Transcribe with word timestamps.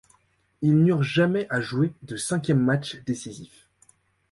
Ils 0.63 0.79
n'eurent 0.83 1.03
jamais 1.03 1.45
à 1.51 1.61
jouer 1.61 1.93
de 2.01 2.15
cinquième 2.17 2.57
match 2.59 2.95
décisif. 3.05 3.67